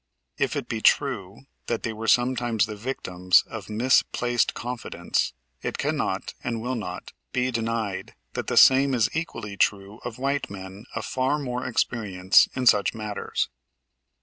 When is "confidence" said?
4.55-5.33